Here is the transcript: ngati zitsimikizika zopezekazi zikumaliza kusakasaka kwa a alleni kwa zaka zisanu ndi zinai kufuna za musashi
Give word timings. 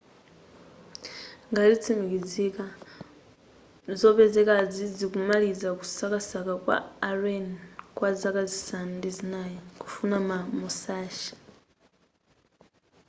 ngati 1.49 1.69
zitsimikizika 1.75 2.65
zopezekazi 3.99 4.83
zikumaliza 4.95 5.69
kusakasaka 5.79 6.53
kwa 6.63 6.77
a 6.81 6.83
alleni 7.09 7.53
kwa 7.97 8.09
zaka 8.19 8.41
zisanu 8.51 8.91
ndi 8.97 9.09
zinai 9.17 9.55
kufuna 9.81 10.17
za 10.29 10.39
musashi 10.59 11.33